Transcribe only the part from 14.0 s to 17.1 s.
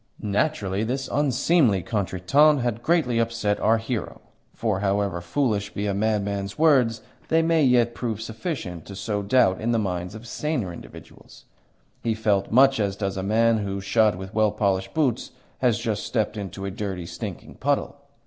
with well polished boots, has just stepped into a dirty,